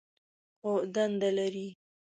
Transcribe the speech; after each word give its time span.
خو 0.59 0.71
دنده 0.93 1.29
لري. 1.37 1.67